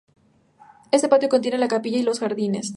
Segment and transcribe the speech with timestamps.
[0.91, 2.69] Este patio contiene la capilla y los jardines.